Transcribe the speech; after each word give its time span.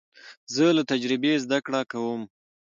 زه 0.53 0.65
له 0.77 0.83
تجربې 0.91 1.33
زده 1.43 1.59
کړه 1.65 1.81
کوم. 1.91 2.21